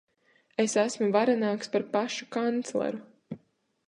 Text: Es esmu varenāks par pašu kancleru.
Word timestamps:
Es 0.61 0.73
esmu 0.83 1.09
varenāks 1.15 1.69
par 1.75 1.85
pašu 1.97 2.27
kancleru. 2.37 3.41